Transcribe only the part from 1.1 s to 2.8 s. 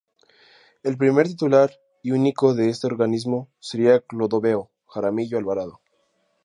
titular y único de